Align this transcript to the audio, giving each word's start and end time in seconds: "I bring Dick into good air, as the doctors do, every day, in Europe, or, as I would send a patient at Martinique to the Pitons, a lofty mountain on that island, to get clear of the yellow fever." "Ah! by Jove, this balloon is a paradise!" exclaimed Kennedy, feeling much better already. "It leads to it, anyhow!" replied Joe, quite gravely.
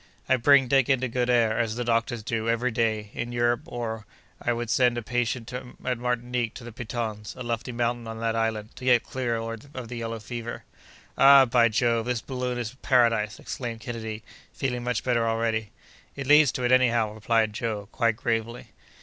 "I 0.27 0.35
bring 0.35 0.67
Dick 0.67 0.89
into 0.89 1.07
good 1.07 1.29
air, 1.29 1.55
as 1.59 1.75
the 1.75 1.83
doctors 1.83 2.23
do, 2.23 2.49
every 2.49 2.71
day, 2.71 3.11
in 3.13 3.31
Europe, 3.31 3.61
or, 3.67 4.07
as 4.41 4.47
I 4.47 4.51
would 4.53 4.71
send 4.71 4.97
a 4.97 5.03
patient 5.03 5.53
at 5.53 5.99
Martinique 5.99 6.55
to 6.55 6.63
the 6.63 6.71
Pitons, 6.71 7.35
a 7.35 7.43
lofty 7.43 7.71
mountain 7.71 8.07
on 8.07 8.19
that 8.19 8.35
island, 8.35 8.75
to 8.77 8.85
get 8.85 9.03
clear 9.03 9.35
of 9.35 9.89
the 9.89 9.97
yellow 9.97 10.19
fever." 10.19 10.63
"Ah! 11.19 11.45
by 11.45 11.69
Jove, 11.69 12.07
this 12.07 12.19
balloon 12.21 12.57
is 12.57 12.73
a 12.73 12.77
paradise!" 12.77 13.39
exclaimed 13.39 13.81
Kennedy, 13.81 14.23
feeling 14.51 14.83
much 14.83 15.03
better 15.03 15.27
already. 15.27 15.69
"It 16.15 16.25
leads 16.25 16.51
to 16.53 16.63
it, 16.63 16.71
anyhow!" 16.71 17.13
replied 17.13 17.53
Joe, 17.53 17.87
quite 17.91 18.15
gravely. 18.17 18.69